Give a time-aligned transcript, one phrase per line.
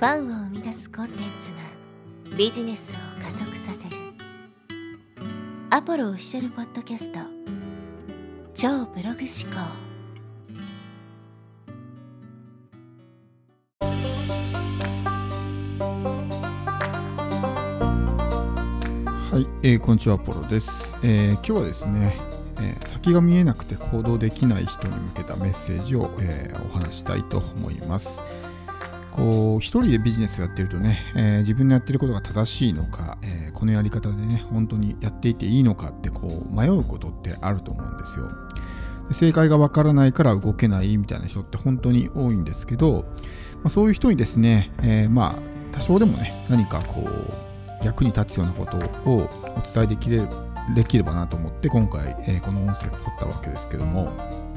[0.00, 1.58] ファンを生み出すコンテンツが
[2.34, 3.96] ビジネスを加速させる。
[5.68, 7.18] アポロオフィシャルポッドキャスト。
[8.54, 9.58] 超ブログ思考。
[19.30, 22.18] はい、えー、こんにちは、アポロです、えー、今日はですね、
[22.56, 28.22] えー、先が見えなくて行動できない人に向けたメッセージを、えー、お話したいと思います。
[29.10, 38.28] こう一人でビジネスをやってるとね、えー、自分のやってることが正しいのか、えー、このやり方でね本当にやっていていいのかってこう迷うことってあると思うんですよ。
[39.12, 43.04] 正解がわからないから動けないみたいな人って本当に多いんですけど、
[43.56, 45.34] まあ、そういう人にですね、えー、まあ
[45.72, 48.76] 多少でもね何かこう役に立つようなこと
[49.10, 50.22] をお伝えできれ
[50.76, 54.49] できればなと思って今回、えー、この音声を取ったわけですけども。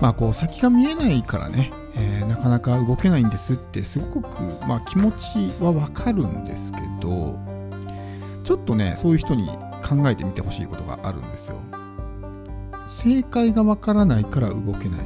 [0.00, 7.36] まあこう先が見えないからねえー、なかなか動けないんですってすごく、まあ、気持ちはわかるんですけど
[8.44, 9.48] ちょっとねそういう人に
[9.82, 11.58] 考えてみてほしいことがあるんですよ。
[12.86, 15.00] 正解がわからないから動けない。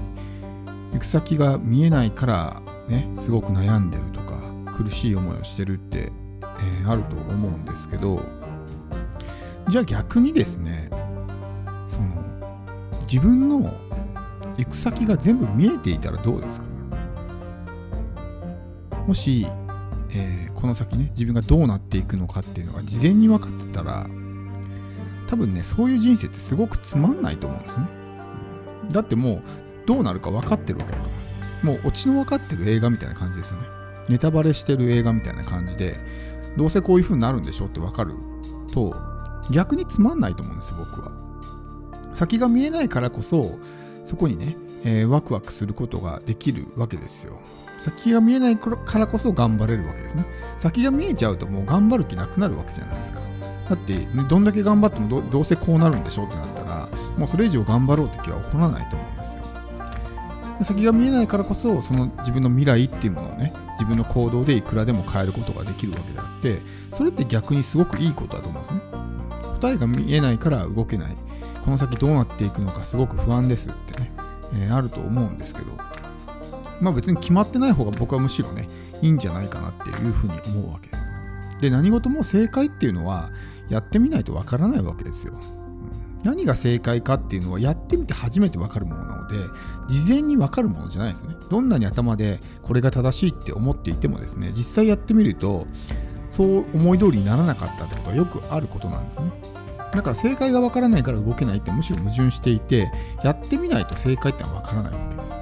[0.92, 4.38] 行く先が見えないからねすごく悩んでるとか
[4.77, 8.22] 苦しい思いをしてるって、えー、あると思うんですけど
[9.69, 10.88] じゃあ逆にですね
[11.88, 12.22] その
[13.11, 13.75] 自分の
[14.56, 16.67] 行く先が全部見えていたらどうですか？
[19.06, 19.47] もし、
[20.11, 24.06] えー、この先ね自分がどうなっていくのかっていうのが事前に分かってたら
[25.27, 27.86] 多分ねそういう人生ってすごくつまんないと思うんですね。
[28.91, 29.42] だってもう
[29.86, 31.12] どうなるか分かってるわけだから。
[31.62, 33.66] もうオチの分かってる映画みたいな感じですよね。
[34.09, 35.97] ネタバレしてる映画みたいな感じで
[36.56, 38.14] どうせこういう風になるんでしょって分かる。
[38.72, 38.94] と
[39.50, 41.12] 逆につまんないと思うんですよ僕は。
[42.12, 43.59] 先が見えないからこそ
[44.05, 47.39] そこにね、えー、ワクワクすることができるわけですよ
[47.83, 50.25] 先が見えないからこそ頑張れるわけですね。
[50.56, 53.20] 先が見えちゃうともう頑張る気なくなるわけじゃないですか。
[53.69, 56.88] だって、ね、どんだけ頑張ってもどうせこうなるんでしょうってなったら、
[57.19, 59.43] もうそれ以上頑張ろうって気は起こらないと思うんですよ。
[60.62, 66.60] 先が見えないからこそ、その自分の未来っていうものをね、自分の行動でいくらでも変えることができるわけであって、
[66.93, 68.81] それって逆にすごくいいことだと思うんですね。
[69.60, 71.16] 答えが見えないから動けない。
[71.65, 74.12] この先どうなっていくのかすごく不安ですってね、
[74.55, 75.73] えー、あると思うんですけど、
[76.81, 78.69] まあ別に決まってない方が僕はむしろね、
[79.00, 81.12] いいんじゃないかなっていうふうに思うわけです。
[81.61, 83.31] で、何事も正解っていうのは、
[83.69, 85.34] やってみないとわからないわけですよ。
[86.25, 89.37] 何が正解かっていうのはやってみて初めてわかるものなので
[89.89, 95.67] 事前にわかるものじゃないですねどんなに頭でこれが正しいって思っていてもですね実際やってみると
[96.31, 99.33] そう思い通りにならなかったってことはよくあることなんですね
[99.92, 102.91] だから正解がわからないから動けないってむしろ矛盾していて
[103.22, 105.32] やってみないと正解ってのはわからないわけです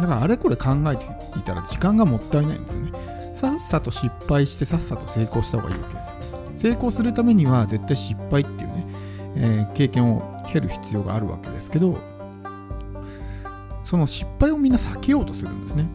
[0.00, 1.04] だからあれこれ考えて
[1.38, 2.92] いたら時間がもったいないんですよね。
[3.34, 6.16] さっさと失敗してさっさと成功した方がいいわけですよ。
[6.54, 8.86] 成功するためには絶対失敗っていうね、
[9.36, 11.98] えー、経験を経る必要があるわけですけど、
[13.84, 15.88] その失敗をみんな避けようとするんですね。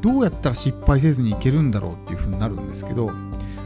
[0.00, 3.12] どうやったら失敗せずにいけるんだろうっていうふうになるんですけど、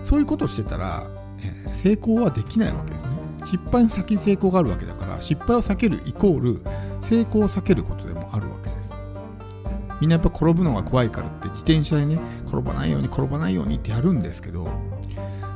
[0.03, 1.06] そういうことをしてたら、
[1.41, 3.25] えー、成功はできないわけですね。
[3.47, 6.61] 失敗の先に成功があるわけだから、失敗を避けるイコール
[7.01, 8.93] 成功を避けることでもあるわけです。
[10.01, 14.69] みんなやっぱ転ぶのが怖いからって自転車でね、転ばないように転ばないようにってやるんですけど、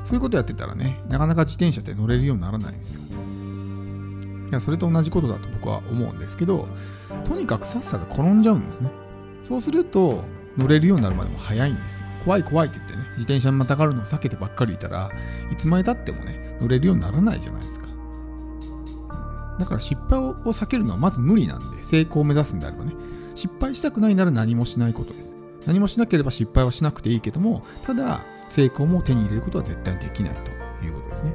[0.04, 3.02] そういうことやってたらね、なかなか自転車って乗れるようにならないんですよ。
[4.50, 6.68] いや、それと同じことだと僕は思うんですけど、
[7.24, 8.90] とにかくさっさと転んじゃうんですね。
[9.44, 10.24] そうすると、
[10.56, 12.09] 乗れるようになるまでも早いんですよ。
[12.24, 15.10] 怖い怖いって言ってね、自転車にまたがるのを避けてばっかりいたら
[15.50, 17.86] いつまでたってもね、乗れるようにならないじゃないですか。
[19.58, 22.94] だから失敗を避けるのはまず無理なんで、成功を目指すんであればね、
[23.34, 25.34] 失敗したくないなら何もしないことです。
[25.66, 30.34] 何もしなければ失敗はしなくていいけども、ただ、成功も手に入れることは絶対にできない
[30.80, 31.34] ということですね。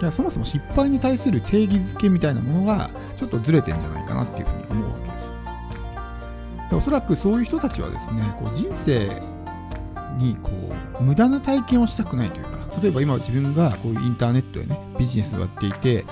[0.00, 5.34] じゃあそもそも失敗に対する定義づけみたいなものがちょっとずれてんじゃないかなっていうふうに思うわけですよ。
[6.70, 9.10] でおそらくそういう人たちはですね、こう人生
[10.16, 10.50] にこ
[11.00, 16.04] う無駄な体験をしたくないというか、例えば今自分がこういうインターネットでね、ビジネスをやっていて、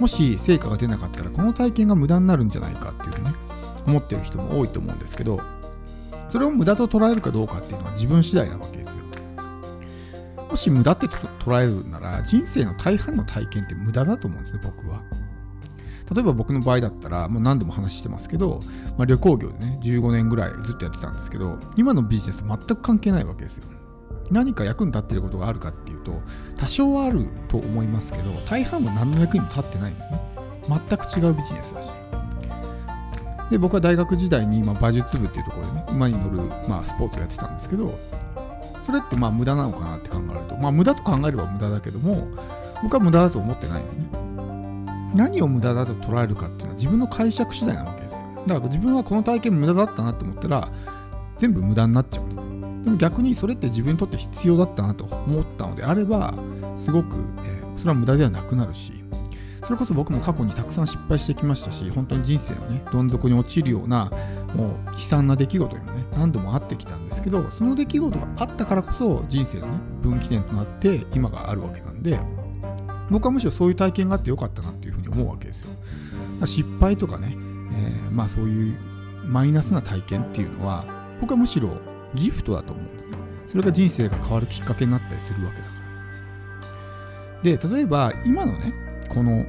[0.00, 3.34] もし成果が出なかったらこの体験が無駄になるんじゃないかっていうね、
[3.86, 5.40] 思ってる人も多いと思うんですけど、
[6.30, 9.02] それを無駄と捉えるかどうかっていうのは自分次第なわけですよ。
[10.48, 15.00] もし無駄って捉えるなら、人生の大半の体験って無駄だと思うんですね、僕は。
[16.12, 18.60] 例えば僕の場合だったら、もう何度も話してますけど、
[18.96, 23.64] まあ、旅行業でね、15年ぐらいずっとやってたんですけど、今のビジネス全く関係ないわけですよ。
[24.30, 26.20] 何か役に立ってることがあるかっていうと、
[26.56, 30.20] 多少はあると思いますけど、大半は何の役にも立ってないんですね。
[30.68, 31.90] 全く違うビジネスだし。
[33.52, 37.98] で僕は大学時代に、まあ、馬術部っていうところでね馬に乗る、まあ、スポーツをやってたんですけど
[38.82, 42.28] それってまあ無駄なのかなって考えるとまあ無駄と考えれば無駄だけども
[42.82, 44.06] 僕は無駄だと思ってないんですね
[45.14, 48.26] 何を無駄だと捉えるかっていうのは自分の解釈次第なわけですよ。
[48.46, 50.68] だから自分はこの体験無駄だったなって思ったら
[51.38, 52.36] 全部無駄になっちゃうんです。
[52.38, 52.52] ね
[52.84, 56.34] でも逆にそれって自分にとって必要だったなと思ったのであれば
[56.76, 58.92] すごく、えー、それは無駄ではなくなるし
[59.62, 64.10] それこそ僕も過去にたくさん失敗してきましたし本当に人生のねどん底に落ちるような
[64.54, 72.18] もう悲惨な出来事にもね何度もあってきたんですけどその出来事があったからこそ人生のね分岐点となって今があるわけなんで
[73.08, 74.74] 僕はむしろそういう体験があってよかったなっ
[75.12, 75.70] 思うわけですよ。
[76.44, 77.36] 失敗とかね、
[77.72, 78.78] えー、まあそういう
[79.24, 80.84] マイナスな体験っていうのは
[81.20, 81.76] 僕はむしろ
[82.14, 83.16] ギフトだと思うんですね。
[83.46, 85.82] それが人生が変わるきっかけになったりするわけだから。
[87.42, 88.72] で例えば今のね
[89.08, 89.44] この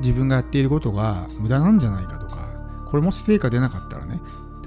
[0.00, 2.48] 自分がやっていることが無駄なんじゃないかとか
[2.88, 4.20] これもし成果出なかったらね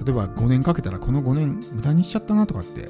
[0.03, 2.89] 例えば5年かけたらこの5年無駄にしちゃったなとかって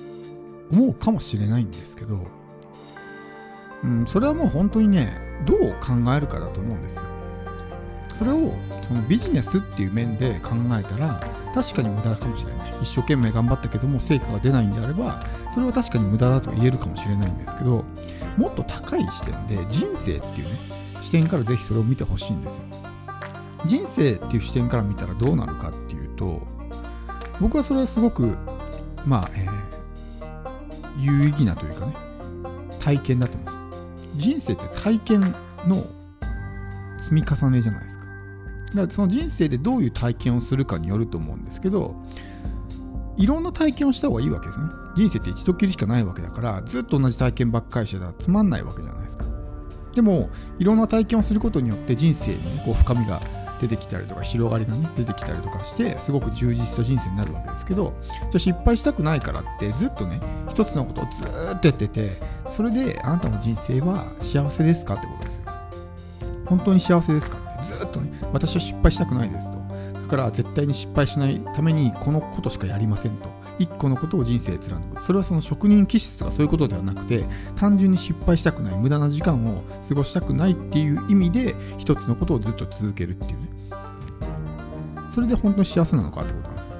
[0.71, 2.25] 思うかもしれないんですけど、
[3.83, 7.03] うん、それはもう本当にねどう考えるかだと思うんですよ。
[8.13, 11.19] それをそのビジネスっていう面で考えたら
[11.55, 12.73] 確かに無駄かもしれない。
[12.81, 17.83] 一生懸命頑張ったけども成果が出ないんであればそれは確かに無駄だと言えるかもしれないんですけど
[18.37, 20.59] もっと高い視点で人生っていうね
[21.01, 22.63] 視点からぜひそれを見てほしいんですよ。
[23.65, 26.41] 人生っていう視点から見たらどうなるかっていうと
[27.39, 28.35] 僕はそれはすごく
[29.05, 31.95] まあ、えー、有意義なというかね
[32.79, 33.60] 体験だと思います
[34.15, 35.21] 人生って体験
[35.67, 35.85] の
[36.99, 38.05] 積み重ねじゃないですか。
[38.05, 41.95] だからその人生でどういう体験をするかによると思うんですけど
[43.17, 44.65] いろんな体験をした方がいいわけですね。
[44.95, 49.25] 人生って一度きりしかないわけだからずっと同じ体験ばっかりしてたらつまんないわけじゃないですか。
[49.93, 53.21] でもいろんな体験をすることによって人生に、ね、こう深みが
[53.61, 60.19] 出てきたりとか広がりがね出てきたりとかしてすごく充実した人生になるわけですけどじゃあ失敗したくないからってずっとね
[60.49, 61.27] 一つのことをずっ
[61.59, 62.19] とやってて
[62.49, 65.45] それであなたの人生は幸せですかってことですよ
[66.47, 69.57] 本当に幸せですかずっとね、私は失敗したくないですと。
[69.93, 73.29] だから絶対に失敗しないためにこのことしかやりませんと。
[73.59, 75.01] 一個のことを人生貫く。
[75.01, 77.25] それはその職人気質とかそういうことではなくて、
[77.55, 83.50] 単純に失敗したくない、無駄な時間を過ごしたくないっていう意味で、一つのことをずっと続けるっていうね。
[85.11, 86.73] それで本当に幸せなのかってことなんですよ。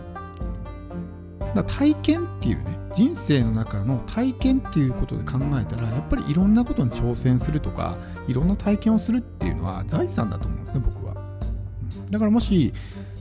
[1.39, 7.98] だから体験っていうね、人生の中の体験っていうことで考えたらやっぱりいろんなことに挑戦するとか
[8.28, 11.16] いろんな体験をするっていうのは財産だと思うんですね僕は、
[12.10, 12.74] だからもし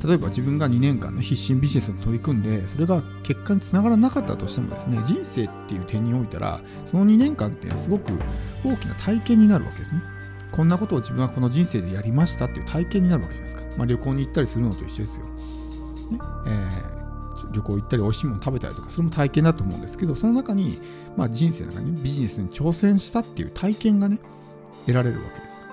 [0.05, 8.12] 例えば自分が2年間ね必死にビジネスに取り組んでそれが結果につながらなかったとしてもですね人生っていう点においたらその2年間ってすごく
[8.65, 10.01] 大きな体験になるわけですね。
[10.53, 15.32] こんなことを自分はこの人生でやりましたっていう体験になるわけじゃないですか、まあ、旅行に行ったりするのと一緒ですよ、ね。
[16.47, 17.00] えー
[17.53, 20.79] 旅行行ったり美味しいもの食べたりとかそれも体験だと思うんですけどその中に、
[21.17, 24.19] まあ、人生の中にビジネスに挑戦したっていう体験がね
[24.87, 25.65] 得られるわけです。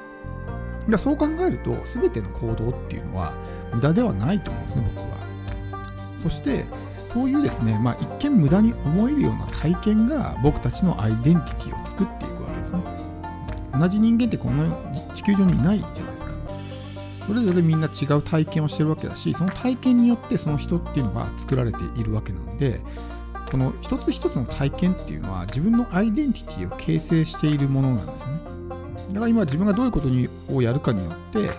[0.89, 3.33] だそう考えると全ての行動っていうのは
[3.74, 5.18] 無駄ではないと思うんですね僕は。
[6.18, 6.65] そして
[7.06, 12.80] そういうですね、まあ、一見無駄に思えるような体験が僕たちのアイデンティティを作っていくわけですね。
[13.77, 14.65] 同じ人間ってこの
[15.13, 16.17] 地球上にいないじゃない
[17.27, 22.81] それぞれみんな違う体験をしてるわけだしその体験によってその人っていうのが作られているわけなので
[23.51, 28.39] この一つ一つの体験っていうのは自分のアイデンティティを形成しているものなんですよね。
[29.10, 30.10] だから今自分がどういうこと
[30.53, 31.50] をやるかによって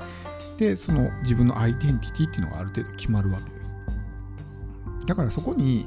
[0.59, 3.75] でその自分のアイデンティティっていうのがある程度決まるわけです。
[5.07, 5.87] だからそこに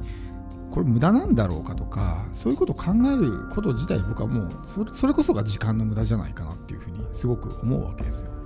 [0.71, 4.49] これ無駄なんだろうかとかそういうことを考えること自体僕はもう
[4.93, 8.40] それこそが時間の無駄じゃないかなっていうふうにすごく思うわけですよ。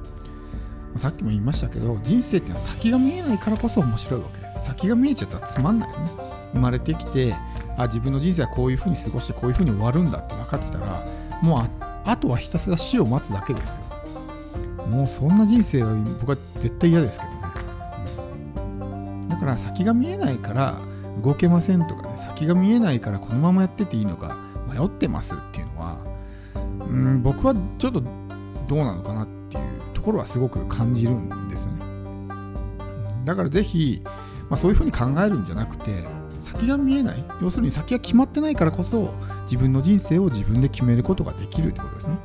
[0.98, 4.66] さっきも言いましたけど人生っていうのは先が見えないからこそ面白いわけです。
[4.66, 6.10] 先が見えちゃったらつまんないですね。
[6.54, 7.36] 生まれてきて
[7.78, 11.06] あ自分の人生はこういうふうに過ごしてこういうふうに終わるんだって分かってたら
[11.42, 11.70] もう
[12.06, 13.84] あとはひたすら死を待つだけですよ。
[14.88, 17.38] もうそんな人生は僕は絶対嫌ですけどね、
[18.58, 18.60] う
[19.26, 20.78] ん、だから先が見えないから
[21.24, 24.38] 動けませんとかね先が見えないからこのままやってていいのか
[24.72, 25.98] 迷ってますっていうのは
[26.56, 28.02] うん僕はちょっと
[28.68, 29.45] どうなのかなって
[30.06, 31.86] ころはすごく感じるんですよね。
[33.26, 34.12] だからぜひ、ま
[34.52, 36.06] あ、そういうふうに考えるんじゃなくて
[36.40, 39.14] 先が見えない要するに先が決まってないからこそ
[39.46, 42.18] 自分の人生を自分で決めることができるってことですね。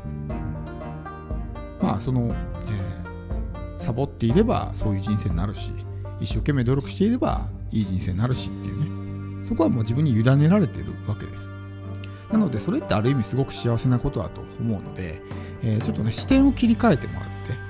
[1.81, 2.35] まあその、
[2.69, 5.73] えー、サボっていればそういう人生になるし
[6.21, 11.51] 一生懸命努力していればいい人生になるしっていうねそこはもう自分に委ねられてるわけです。
[12.31, 15.21] なのでそれってある意味すごく幸せなことだと思うので、
[15.63, 17.70] えー、ちょっとね視点を切り替えてもらって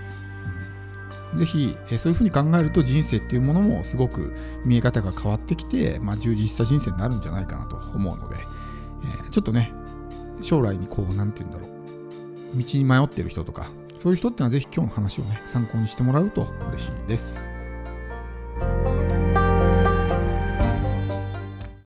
[1.37, 4.35] ぜひ、えそういうふうに考えると人生っていうものもすごく
[4.65, 8.37] 見え方が変わってきて、まあ、充実した人生になるんじゃないかなと思うので、
[9.27, 9.73] えちょっとね、
[10.43, 11.73] 将来にこう、何て言うんだろ
[12.55, 13.67] う、道に迷ってる人とか、
[14.03, 17.50] そういう人ってのはぜひ今日の話をね、参考にしてもらうと嬉しいです。